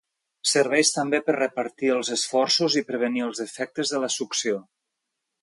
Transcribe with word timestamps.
Serveix 0.51 0.87
també 0.95 1.19
per 1.27 1.35
repartir 1.37 1.91
els 1.97 2.09
esforços 2.15 2.79
i 2.81 2.83
prevenir 2.89 3.25
els 3.27 3.45
efectes 3.47 3.95
de 3.95 4.03
la 4.07 4.11
succió. 4.17 4.59